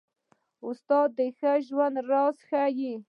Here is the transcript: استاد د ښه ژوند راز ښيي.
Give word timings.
استاد 0.67 1.09
د 1.17 1.19
ښه 1.37 1.51
ژوند 1.67 1.95
راز 2.09 2.35
ښيي. 2.47 2.93